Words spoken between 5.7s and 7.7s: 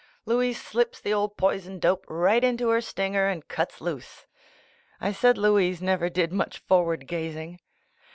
never did much forward gazing.